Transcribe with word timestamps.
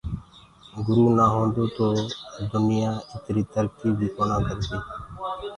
گُرو 0.85 1.05
نآ 1.17 1.25
هوندو 1.33 1.63
تو 1.77 1.87
دنيآ 2.51 2.91
اِتري 3.13 3.43
ترڪي 3.53 3.89
بي 3.97 4.07
ڪونآ 4.15 4.37
ڪردي۔ 4.47 4.77